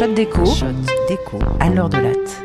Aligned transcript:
Shot 0.00 0.14
déco. 0.14 0.46
Shot 0.46 0.72
déco. 1.10 1.38
À 1.60 1.68
l'heure 1.68 1.90
de 1.90 1.98
latte. 1.98 2.42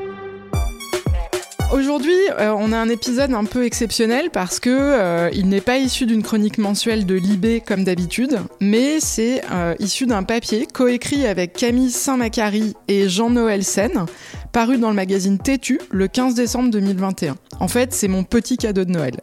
Aujourd'hui, 1.71 2.12
euh, 2.38 2.54
on 2.57 2.73
a 2.73 2.78
un 2.78 2.89
épisode 2.89 3.34
un 3.34 3.46
peu 3.46 3.63
exceptionnel 3.63 4.29
parce 4.29 4.59
que 4.59 4.70
euh, 4.70 5.29
il 5.31 5.47
n'est 5.47 5.62
pas 5.62 5.78
issu 5.78 6.05
d'une 6.05 6.21
chronique 6.21 6.57
mensuelle 6.57 7.05
de 7.05 7.16
Libé 7.16 7.63
comme 7.66 7.86
d'habitude, 7.86 8.41
mais 8.59 8.99
c'est 8.99 9.41
euh, 9.54 9.73
issu 9.80 10.05
d'un 10.05 10.23
papier 10.23 10.66
coécrit 10.66 11.27
avec 11.27 11.54
Camille 11.54 11.91
Saint-Macary 11.91 12.73
et 12.89 13.07
Jean-Noël 13.07 13.63
Sen, 13.63 14.05
paru 14.52 14.77
dans 14.77 14.90
le 14.90 14.95
magazine 14.95 15.38
Tétu 15.38 15.80
le 15.91 16.09
15 16.09 16.35
décembre 16.35 16.72
2021. 16.72 17.38
En 17.62 17.70
fait, 17.70 17.94
c'est 17.94 18.09
mon 18.09 18.26
petit 18.26 18.58
cadeau 18.58 18.84
de 18.84 18.91
Noël. 18.91 19.22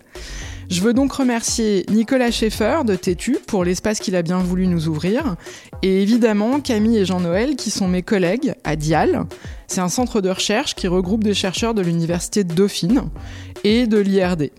Je 0.72 0.80
veux 0.80 0.94
donc 0.94 1.12
remercier 1.12 1.84
Nicolas 1.90 2.30
Schaeffer 2.30 2.78
de 2.86 2.96
Tétu 2.96 3.36
pour 3.46 3.62
l'espace 3.62 4.00
qu'il 4.00 4.16
a 4.16 4.22
bien 4.22 4.38
voulu 4.38 4.66
nous 4.66 4.88
ouvrir, 4.88 5.36
et 5.82 6.00
évidemment 6.00 6.60
Camille 6.60 6.96
et 6.96 7.04
Jean-Noël 7.04 7.56
qui 7.56 7.70
sont 7.70 7.88
mes 7.88 8.00
collègues 8.00 8.54
à 8.64 8.74
Dial. 8.74 9.26
C'est 9.66 9.82
un 9.82 9.90
centre 9.90 10.22
de 10.22 10.30
recherche 10.30 10.74
qui 10.74 10.88
regroupe 10.88 11.24
des 11.24 11.34
chercheurs 11.34 11.74
de 11.74 11.82
l'Université 11.82 12.42
de 12.42 12.54
Dauphine 12.54 13.02
et 13.64 13.86
de 13.86 13.98
l'IRD. 13.98 14.50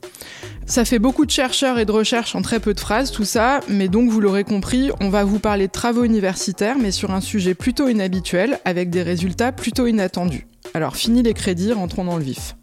Ça 0.68 0.86
fait 0.86 1.00
beaucoup 1.00 1.26
de 1.26 1.32
chercheurs 1.32 1.80
et 1.80 1.86
de 1.86 1.92
recherches 1.92 2.36
en 2.36 2.44
très 2.44 2.60
peu 2.60 2.76
de 2.76 2.80
phrases, 2.80 3.12
tout 3.12 3.26
ça, 3.26 3.62
mais 3.68 3.88
donc 3.88 4.12
vous 4.12 4.22
l'aurez 4.22 4.44
compris, 4.44 4.92
on 5.02 5.10
va 5.10 5.24
vous 5.24 5.40
parler 5.40 5.66
de 5.66 5.72
travaux 5.72 6.04
universitaires, 6.04 6.78
mais 6.80 6.92
sur 6.92 7.10
un 7.10 7.22
sujet 7.22 7.56
plutôt 7.56 7.88
inhabituel, 7.88 8.60
avec 8.66 8.92
des 8.92 9.02
résultats 9.02 9.52
plutôt 9.52 9.88
inattendus. 9.88 10.46
Alors 10.76 10.96
fini 10.96 11.24
les 11.24 11.34
crédits, 11.34 11.74
rentrons 11.74 12.04
dans 12.04 12.18
le 12.18 12.24
vif. 12.24 12.56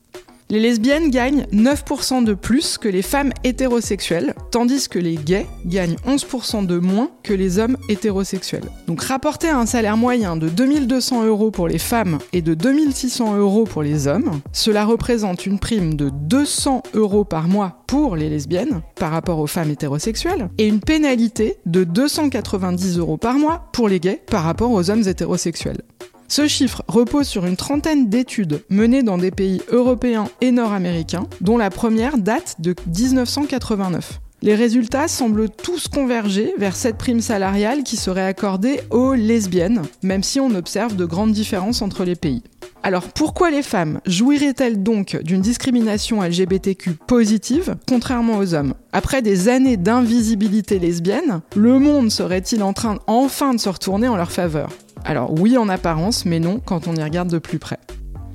Les 0.50 0.58
lesbiennes 0.58 1.10
gagnent 1.10 1.46
9% 1.52 2.24
de 2.24 2.34
plus 2.34 2.76
que 2.76 2.88
les 2.88 3.02
femmes 3.02 3.32
hétérosexuelles, 3.44 4.34
tandis 4.50 4.88
que 4.88 4.98
les 4.98 5.14
gays 5.14 5.46
gagnent 5.64 5.94
11% 6.08 6.66
de 6.66 6.76
moins 6.80 7.08
que 7.22 7.32
les 7.32 7.60
hommes 7.60 7.76
hétérosexuels. 7.88 8.64
Donc 8.88 9.00
rapporté 9.00 9.48
à 9.48 9.56
un 9.56 9.66
salaire 9.66 9.96
moyen 9.96 10.34
de 10.34 10.48
2200 10.48 11.24
euros 11.24 11.52
pour 11.52 11.68
les 11.68 11.78
femmes 11.78 12.18
et 12.32 12.42
de 12.42 12.54
2600 12.54 13.36
euros 13.36 13.62
pour 13.62 13.84
les 13.84 14.08
hommes, 14.08 14.40
cela 14.52 14.84
représente 14.84 15.46
une 15.46 15.60
prime 15.60 15.94
de 15.94 16.10
200 16.10 16.82
euros 16.94 17.24
par 17.24 17.46
mois 17.46 17.84
pour 17.86 18.16
les 18.16 18.28
lesbiennes 18.28 18.82
par 18.96 19.12
rapport 19.12 19.38
aux 19.38 19.46
femmes 19.46 19.70
hétérosexuelles 19.70 20.50
et 20.58 20.66
une 20.66 20.80
pénalité 20.80 21.58
de 21.66 21.84
290 21.84 22.98
euros 22.98 23.18
par 23.18 23.38
mois 23.38 23.68
pour 23.72 23.88
les 23.88 24.00
gays 24.00 24.20
par 24.26 24.42
rapport 24.42 24.72
aux 24.72 24.90
hommes 24.90 25.06
hétérosexuels. 25.06 25.82
Ce 26.30 26.46
chiffre 26.46 26.84
repose 26.86 27.26
sur 27.26 27.44
une 27.44 27.56
trentaine 27.56 28.08
d'études 28.08 28.62
menées 28.70 29.02
dans 29.02 29.18
des 29.18 29.32
pays 29.32 29.62
européens 29.72 30.28
et 30.40 30.52
nord-américains, 30.52 31.26
dont 31.40 31.58
la 31.58 31.70
première 31.70 32.18
date 32.18 32.54
de 32.60 32.76
1989. 32.86 34.20
Les 34.40 34.54
résultats 34.54 35.08
semblent 35.08 35.50
tous 35.50 35.88
converger 35.88 36.54
vers 36.56 36.76
cette 36.76 36.98
prime 36.98 37.20
salariale 37.20 37.82
qui 37.82 37.96
serait 37.96 38.24
accordée 38.24 38.80
aux 38.90 39.14
lesbiennes, 39.14 39.82
même 40.04 40.22
si 40.22 40.38
on 40.38 40.54
observe 40.54 40.94
de 40.94 41.04
grandes 41.04 41.32
différences 41.32 41.82
entre 41.82 42.04
les 42.04 42.14
pays. 42.14 42.44
Alors 42.84 43.08
pourquoi 43.08 43.50
les 43.50 43.62
femmes 43.62 44.00
jouiraient-elles 44.06 44.84
donc 44.84 45.18
d'une 45.22 45.42
discrimination 45.42 46.22
LGBTQ 46.22 46.92
positive, 47.08 47.74
contrairement 47.88 48.38
aux 48.38 48.54
hommes? 48.54 48.74
Après 48.92 49.20
des 49.20 49.48
années 49.48 49.76
d'invisibilité 49.76 50.78
lesbienne, 50.78 51.40
le 51.56 51.80
monde 51.80 52.10
serait-il 52.12 52.62
en 52.62 52.72
train 52.72 53.00
enfin 53.08 53.52
de 53.52 53.60
se 53.60 53.68
retourner 53.68 54.06
en 54.06 54.16
leur 54.16 54.30
faveur? 54.30 54.70
Alors 55.04 55.32
oui 55.40 55.56
en 55.58 55.68
apparence, 55.68 56.24
mais 56.24 56.40
non 56.40 56.60
quand 56.64 56.88
on 56.88 56.94
y 56.94 57.02
regarde 57.02 57.30
de 57.30 57.38
plus 57.38 57.58
près. 57.58 57.78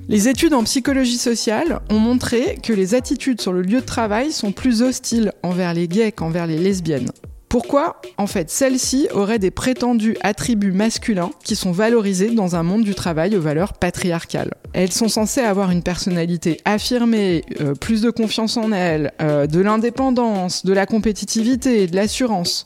Les 0.08 0.28
études 0.28 0.54
en 0.54 0.64
psychologie 0.64 1.18
sociale 1.18 1.80
ont 1.90 1.98
montré 1.98 2.60
que 2.62 2.74
les 2.74 2.94
attitudes 2.94 3.42
sur 3.42 3.54
le 3.54 3.64
lieu 3.64 3.82
de 3.82 3.86
travail 3.86 4.32
sont 4.32 4.52
plus 4.52 4.84
hostiles 4.84 5.32
envers 5.42 5.74
les 5.74 5.88
gays 5.88 6.12
qu'envers 6.12 6.46
les 6.46 6.60
lesbiennes. 6.60 7.10
Pourquoi? 7.50 8.02
En 8.18 8.28
fait, 8.28 8.52
celles-ci 8.52 9.08
auraient 9.14 9.40
des 9.40 9.50
prétendus 9.50 10.18
attributs 10.22 10.74
masculins 10.74 11.32
qui 11.44 11.56
sont 11.56 11.72
valorisés 11.72 12.32
dans 12.32 12.56
un 12.56 12.64
monde 12.64 12.84
du 12.84 12.94
travail 12.94 13.36
aux 13.36 13.42
valeurs 13.42 13.74
patriarcales. 13.74 14.54
Elles 14.78 14.92
sont 14.92 15.08
censées 15.08 15.40
avoir 15.40 15.72
une 15.72 15.82
personnalité 15.82 16.60
affirmée, 16.66 17.46
euh, 17.62 17.76
plus 17.76 18.02
de 18.02 18.10
confiance 18.10 18.58
en 18.58 18.74
elles, 18.74 19.14
euh, 19.22 19.48
de 19.48 19.62
l'indépendance, 19.62 20.66
de 20.66 20.74
la 20.74 20.86
compétitivité, 20.86 21.88
de 21.88 21.96
l'assurance. 21.96 22.66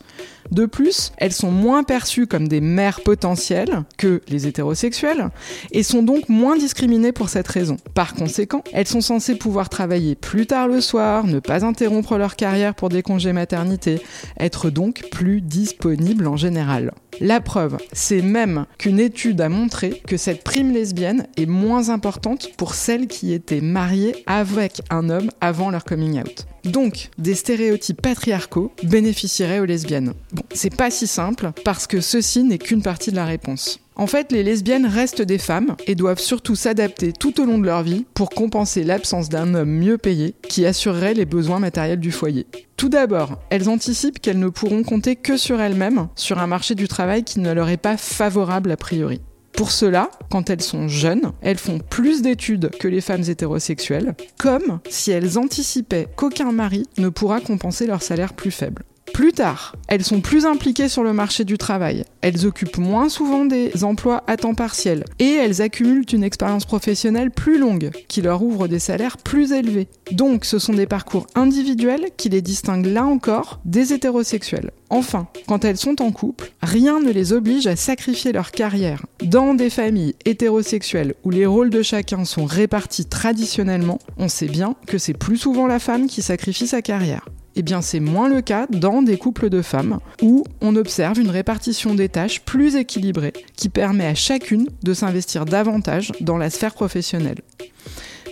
De 0.50 0.66
plus, 0.66 1.12
elles 1.18 1.34
sont 1.34 1.52
moins 1.52 1.84
perçues 1.84 2.26
comme 2.26 2.48
des 2.48 2.62
mères 2.62 3.02
potentielles 3.02 3.84
que 4.00 4.24
les 4.28 4.48
hétérosexuels 4.48 5.30
et 5.72 5.84
sont 5.84 6.02
donc 6.02 6.30
moins 6.30 6.58
discriminées 6.58 7.12
pour 7.12 7.30
cette 7.30 7.48
raison. 7.48 7.78
Par 7.94 8.16
conséquent, 8.16 8.64
elles 8.74 8.88
sont 8.88 9.02
censées 9.02 9.36
pouvoir 9.36 9.70
travailler 9.70 10.16
plus 10.16 10.48
tard 10.48 10.68
le 10.68 10.82
soir, 10.82 11.28
ne 11.28 11.40
pas 11.40 11.64
interrompre 11.64 12.18
leur 12.18 12.36
carrière 12.36 12.74
pour 12.74 12.90
des 12.90 13.04
congés 13.04 13.34
maternité, 13.34 14.02
être 14.40 14.72
donc 14.72 15.06
plus 15.12 15.42
disponibles 15.42 16.26
en 16.26 16.38
général. 16.38 16.94
La 17.22 17.42
preuve, 17.42 17.78
c'est 17.92 18.22
même 18.22 18.66
qu'une 18.78 19.00
étude 19.00 19.42
a 19.42 19.50
montré 19.50 20.02
que 20.08 20.18
cette 20.18 20.44
prime 20.44 20.72
lesbienne 20.72 21.28
est 21.38 21.46
moins 21.46 21.90
importante 21.90 21.99
pour 22.58 22.74
celles 22.74 23.08
qui 23.08 23.34
étaient 23.34 23.62
mariées 23.62 24.24
avec 24.28 24.82
un 24.90 25.10
homme 25.10 25.30
avant 25.42 25.70
leur 25.70 25.86
coming 25.86 26.20
out. 26.20 26.46
Donc, 26.66 27.10
des 27.18 27.36
stéréotypes 27.36 28.02
patriarcaux 28.02 28.74
bénéficieraient 28.84 29.60
aux 29.60 29.66
lesbiennes. 29.66 30.14
Bon, 30.34 30.44
c'est 30.54 30.76
pas 30.76 30.92
si 30.92 31.08
simple, 31.08 31.52
parce 31.64 31.88
que 31.88 32.02
ceci 32.02 32.44
n'est 32.44 32.58
qu'une 32.58 32.82
partie 32.82 33.12
de 33.12 33.16
la 33.16 33.26
réponse. 33.26 33.80
En 33.96 34.08
fait, 34.08 34.32
les 34.32 34.44
lesbiennes 34.44 34.86
restent 34.86 35.22
des 35.22 35.38
femmes 35.38 35.76
et 35.86 35.94
doivent 35.94 36.22
surtout 36.22 36.56
s'adapter 36.56 37.12
tout 37.12 37.42
au 37.42 37.46
long 37.46 37.58
de 37.58 37.66
leur 37.66 37.84
vie 37.84 38.06
pour 38.14 38.30
compenser 38.30 38.86
l'absence 38.86 39.28
d'un 39.28 39.54
homme 39.54 39.72
mieux 39.72 39.98
payé 39.98 40.36
qui 40.48 40.66
assurerait 40.66 41.14
les 41.14 41.26
besoins 41.26 41.60
matériels 41.60 42.00
du 42.00 42.12
foyer. 42.12 42.48
Tout 42.78 42.88
d'abord, 42.88 43.40
elles 43.50 43.68
anticipent 43.68 44.20
qu'elles 44.20 44.40
ne 44.40 44.48
pourront 44.48 44.84
compter 44.84 45.18
que 45.18 45.36
sur 45.36 45.60
elles-mêmes 45.60 46.08
sur 46.16 46.40
un 46.40 46.48
marché 46.48 46.76
du 46.76 46.88
travail 46.88 47.26
qui 47.26 47.42
ne 47.42 47.52
leur 47.52 47.68
est 47.68 47.76
pas 47.76 47.98
favorable 47.98 48.72
a 48.72 48.78
priori. 48.78 49.20
Pour 49.60 49.72
cela, 49.72 50.10
quand 50.32 50.50
elles 50.50 50.62
sont 50.62 50.88
jeunes, 50.88 51.34
elles 51.42 51.58
font 51.58 51.80
plus 51.80 52.22
d'études 52.22 52.72
que 52.80 52.88
les 52.88 53.02
femmes 53.02 53.26
hétérosexuelles, 53.28 54.16
comme 54.38 54.80
si 54.90 55.12
elles 55.12 55.38
anticipaient 55.38 56.08
qu'aucun 56.16 56.54
mari 56.54 56.88
ne 56.98 57.10
pourra 57.10 57.42
compenser 57.42 57.86
leur 57.86 58.02
salaire 58.02 58.32
plus 58.32 58.52
faible. 58.52 58.86
Plus 59.14 59.34
tard, 59.34 59.76
elles 59.88 60.04
sont 60.04 60.22
plus 60.22 60.46
impliquées 60.46 60.90
sur 60.90 61.04
le 61.04 61.14
marché 61.14 61.44
du 61.44 61.58
travail, 61.58 62.06
elles 62.22 62.46
occupent 62.46 62.78
moins 62.78 63.10
souvent 63.10 63.46
des 63.46 63.84
emplois 63.84 64.24
à 64.28 64.38
temps 64.38 64.54
partiel 64.54 65.06
et 65.20 65.32
elles 65.32 65.62
accumulent 65.62 66.06
une 66.12 66.24
expérience 66.24 66.66
professionnelle 66.66 67.32
plus 67.32 67.58
longue 67.58 67.92
qui 68.08 68.22
leur 68.22 68.42
ouvre 68.42 68.68
des 68.68 68.80
salaires 68.80 69.18
plus 69.18 69.52
élevés. 69.52 69.88
Donc 70.12 70.46
ce 70.46 70.60
sont 70.60 70.74
des 70.74 70.86
parcours 70.86 71.28
individuels 71.36 72.10
qui 72.18 72.30
les 72.30 72.42
distinguent 72.42 72.88
là 72.88 73.06
encore 73.06 73.60
des 73.66 73.94
hétérosexuels. 73.94 74.72
Enfin, 74.90 75.28
quand 75.48 75.66
elles 75.66 75.78
sont 75.78 76.02
en 76.02 76.12
couple, 76.12 76.52
rien 76.62 77.00
ne 77.00 77.12
les 77.12 77.32
oblige 77.32 77.68
à 77.68 77.76
sacrifier 77.76 78.32
leur 78.32 78.52
carrière. 78.52 79.06
Dans 79.24 79.54
des 79.54 79.70
familles 79.70 80.16
hétérosexuelles 80.26 81.14
où 81.24 81.30
les 81.30 81.46
rôles 81.46 81.70
de 81.70 81.84
chacun 81.84 82.26
sont 82.26 82.46
répartis 82.46 83.06
traditionnellement, 83.06 84.00
on 84.18 84.28
sait 84.28 84.48
bien 84.48 84.76
que 84.88 84.98
c'est 84.98 85.14
plus 85.14 85.38
souvent 85.38 85.68
la 85.68 85.80
femme 85.80 86.08
qui 86.08 86.22
sacrifie 86.22 86.68
sa 86.68 86.82
carrière 86.82 87.26
eh 87.60 87.62
bien 87.62 87.82
c'est 87.82 88.00
moins 88.00 88.30
le 88.30 88.40
cas 88.40 88.68
dans 88.70 89.02
des 89.02 89.18
couples 89.18 89.50
de 89.50 89.62
femmes 89.62 90.00
où 90.22 90.46
on 90.62 90.78
observe 90.78 91.20
une 91.20 91.30
répartition 91.30 91.94
des 91.94 92.08
tâches 92.08 92.40
plus 92.40 92.78
équilibrée 92.78 93.34
qui 93.58 93.68
permet 93.68 94.06
à 94.06 94.16
chacune 94.16 94.70
de 94.82 94.94
s'investir 94.94 95.44
davantage 95.44 96.14
dans 96.22 96.38
la 96.38 96.50
sphère 96.50 96.74
professionnelle. 96.74 97.40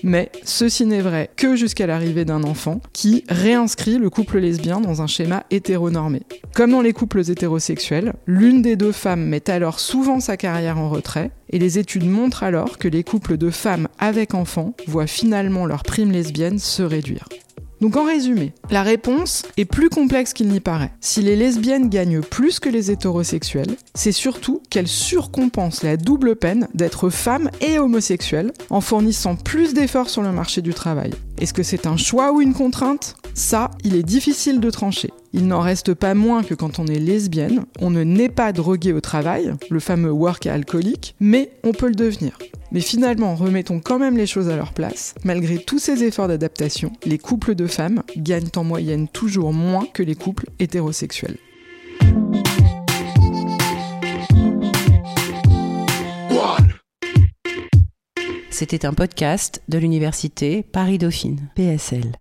Mais 0.01 0.31
ceci 0.45 0.85
n'est 0.85 1.01
vrai 1.01 1.29
que 1.35 1.57
jusqu'à 1.57 1.87
l'arrivée 1.87 2.23
d'un 2.23 2.43
enfant 2.43 2.79
qui 2.93 3.25
réinscrit 3.27 3.97
le 3.97 4.09
couple 4.09 4.37
lesbien 4.37 4.79
dans 4.79 5.01
un 5.01 5.07
schéma 5.07 5.43
hétéronormé. 5.51 6.21
Comme 6.55 6.71
dans 6.71 6.81
les 6.81 6.93
couples 6.93 7.29
hétérosexuels, 7.29 8.13
l'une 8.27 8.61
des 8.61 8.77
deux 8.77 8.93
femmes 8.93 9.25
met 9.25 9.49
alors 9.49 9.81
souvent 9.81 10.21
sa 10.21 10.37
carrière 10.37 10.77
en 10.77 10.89
retrait, 10.89 11.31
et 11.49 11.59
les 11.59 11.79
études 11.79 12.07
montrent 12.07 12.43
alors 12.43 12.77
que 12.77 12.87
les 12.87 13.03
couples 13.03 13.35
de 13.35 13.49
femmes 13.49 13.89
avec 13.99 14.33
enfants 14.35 14.73
voient 14.87 15.05
finalement 15.05 15.65
leur 15.65 15.83
prime 15.83 16.13
lesbienne 16.13 16.59
se 16.59 16.83
réduire. 16.83 17.27
Donc 17.81 17.95
en 17.95 18.05
résumé, 18.05 18.53
la 18.71 18.81
réponse 18.81 19.43
est 19.57 19.65
plus 19.65 19.89
complexe 19.89 20.33
qu'il 20.33 20.47
n'y 20.47 20.59
paraît. 20.59 20.91
Si 20.99 21.21
les 21.21 21.35
lesbiennes 21.35 21.89
gagnent 21.89 22.21
plus 22.21 22.59
que 22.59 22.69
les 22.69 22.89
hétérosexuels, 22.89 23.75
c'est 23.93 24.11
surtout 24.11 24.61
qu'elles 24.69 24.87
surcompensent 24.87 25.83
la 25.83 25.97
double 25.97 26.35
peine 26.35 26.67
d'être 26.73 27.09
femmes 27.09 27.51
et 27.61 27.77
homosexuelles 27.77 28.51
en 28.69 28.81
fournissant 28.81 29.35
plus 29.35 29.73
d'efforts 29.73 30.09
sur 30.09 30.23
le 30.23 30.31
marché 30.31 30.61
du 30.61 30.73
travail. 30.73 31.11
Est-ce 31.39 31.53
que 31.53 31.61
c'est 31.63 31.85
un 31.85 31.97
choix 31.97 32.31
ou 32.31 32.41
une 32.41 32.55
contrainte? 32.55 33.15
Ça, 33.35 33.69
il 33.83 33.95
est 33.95 34.03
difficile 34.03 34.59
de 34.59 34.71
trancher. 34.71 35.11
Il 35.33 35.47
n'en 35.47 35.59
reste 35.59 35.93
pas 35.93 36.15
moins 36.15 36.41
que 36.41 36.55
quand 36.55 36.79
on 36.79 36.87
est 36.87 36.99
lesbienne, 36.99 37.65
on 37.79 37.91
ne 37.91 38.03
naît 38.03 38.29
pas 38.29 38.51
drogué 38.53 38.91
au 38.91 39.01
travail, 39.01 39.53
le 39.69 39.79
fameux 39.79 40.09
work 40.09 40.47
alcoolique, 40.47 41.15
mais 41.19 41.51
on 41.63 41.73
peut 41.73 41.89
le 41.89 41.95
devenir. 41.95 42.39
Mais 42.71 42.81
finalement, 42.81 43.35
remettons 43.35 43.79
quand 43.79 43.99
même 43.99 44.17
les 44.17 44.25
choses 44.25 44.49
à 44.49 44.55
leur 44.55 44.73
place. 44.73 45.13
Malgré 45.23 45.59
tous 45.59 45.77
ces 45.77 46.03
efforts 46.03 46.27
d'adaptation, 46.27 46.91
les 47.05 47.19
couples 47.19 47.53
de 47.53 47.67
femmes 47.67 48.01
gagnent 48.17 48.49
en 48.55 48.63
moyenne 48.63 49.07
toujours 49.07 49.53
moins 49.53 49.85
que 49.93 50.01
les 50.01 50.15
couples 50.15 50.47
hétérosexuels. 50.59 51.37
C'était 58.57 58.87
un 58.87 58.93
podcast 58.95 59.61
de 59.69 59.77
l'université 59.77 60.63
Paris-Dauphine, 60.63 61.47
PSL. 61.53 62.11